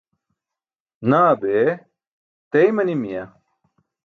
Naa 1.09 1.33
bee! 1.41 1.67
Teey 2.51 2.69
manimiya? 2.75 3.23